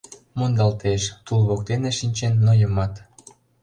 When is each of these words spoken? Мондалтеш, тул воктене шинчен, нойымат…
Мондалтеш, 0.37 1.03
тул 1.25 1.41
воктене 1.49 1.91
шинчен, 1.99 2.33
нойымат… 2.45 2.93